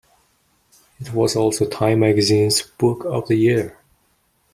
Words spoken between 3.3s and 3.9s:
Year.